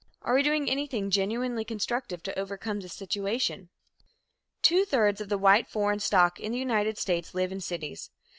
[0.23, 3.69] Are we doing anything genuinely constructive to overcome this situation?
[4.63, 8.09] Two thirds of the white foreign stock in the United States live in cities.